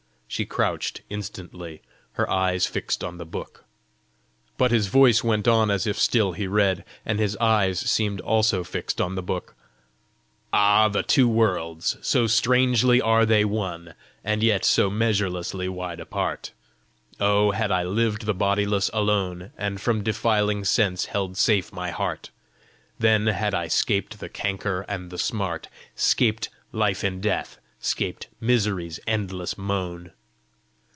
[0.33, 1.81] She crouched instantly,
[2.13, 3.65] her eyes fixed on the book.
[4.57, 8.63] But his voice went on as if still he read, and his eyes seemed also
[8.63, 9.55] fixed on the book:
[10.53, 11.97] "Ah, the two worlds!
[12.01, 13.93] so strangely are they one,
[14.23, 16.53] And yet so measurelessly wide apart!
[17.19, 22.29] Oh, had I lived the bodiless alone And from defiling sense held safe my heart,
[22.97, 28.97] Then had I scaped the canker and the smart, Scaped life in death, scaped misery's
[29.05, 30.13] endless moan!"